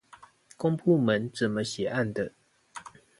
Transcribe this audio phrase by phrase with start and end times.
[0.57, 2.33] 公部門怎麼寫案的